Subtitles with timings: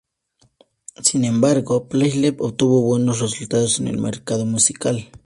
[1.03, 5.11] Sin embargo, Presley obtuvo buenos resultados en el mercado musical.